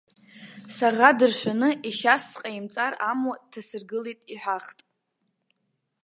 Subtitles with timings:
[0.75, 4.79] Саӷа дыршәаны, ешьас сҟаимҵар амуа дҭасыргылеит, иҳәахт.